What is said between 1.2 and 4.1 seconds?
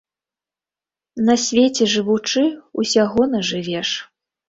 На свеце жывучы, усяго нажывеш.